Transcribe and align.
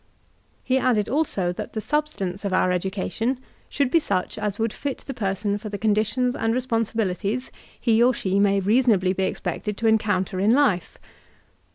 He 0.63 0.79
added 0.79 1.07
also 1.07 1.53
that 1.53 1.73
the 1.73 1.79
substance 1.79 2.43
of 2.43 2.53
our 2.53 2.71
education 2.71 3.39
should 3.69 3.91
be 3.91 3.99
such 3.99 4.39
as 4.39 4.57
would 4.57 4.73
fit 4.73 5.03
the 5.05 5.13
person 5.13 5.59
for 5.59 5.69
the 5.69 5.77
conditions 5.77 6.35
and 6.35 6.55
responsibilities 6.55 7.51
he 7.79 8.01
or 8.01 8.11
she 8.11 8.39
may 8.39 8.59
reasonably 8.59 9.13
be 9.13 9.25
expected 9.25 9.77
to 9.77 9.85
encounter 9.87 10.39
in 10.39 10.55
life. 10.55 10.97